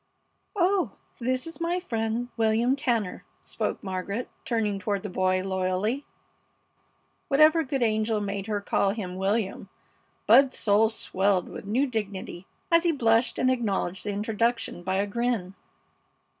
[0.55, 6.07] "Oh, and this is my friend, William Tanner," spoke Margaret, turning toward the boy loyally,
[7.27, 9.69] (Whatever good angel made her call him William?
[10.25, 15.05] Bud's soul swelled with new dignity as he blushed and acknowledged the introduction by a
[15.05, 15.53] grin.)